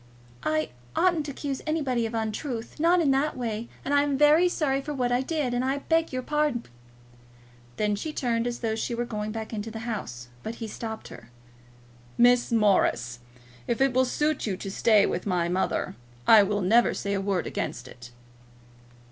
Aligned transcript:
"I 0.41 0.69
oughtn't 0.95 1.27
to 1.27 1.31
accuse 1.31 1.61
anybody 1.67 2.07
of 2.07 2.15
an 2.15 2.21
untruth, 2.29 2.79
not 2.79 3.01
in 3.01 3.11
that 3.11 3.37
way; 3.37 3.69
and 3.85 3.93
I 3.93 4.01
am 4.01 4.17
very 4.17 4.49
sorry 4.49 4.81
for 4.81 4.95
what 4.95 5.11
I 5.11 5.21
did, 5.21 5.53
and 5.53 5.63
I 5.63 5.77
beg 5.77 6.11
your 6.11 6.23
pardon." 6.23 6.65
Then 7.77 7.95
she 7.95 8.11
turned 8.11 8.47
as 8.47 8.61
though 8.61 8.73
she 8.73 8.95
were 8.95 9.05
going 9.05 9.31
back 9.31 9.49
to 9.49 9.69
the 9.69 9.77
house. 9.85 10.29
But 10.41 10.55
he 10.55 10.67
stopped 10.67 11.09
her. 11.09 11.29
"Miss 12.17 12.51
Morris, 12.51 13.19
if 13.67 13.79
it 13.79 13.93
will 13.93 14.05
suit 14.05 14.47
you 14.47 14.57
to 14.57 14.71
stay 14.71 15.05
with 15.05 15.27
my 15.27 15.47
mother, 15.47 15.95
I 16.25 16.41
will 16.41 16.61
never 16.61 16.95
say 16.95 17.13
a 17.13 17.21
word 17.21 17.45
against 17.45 17.87
it." 17.87 18.09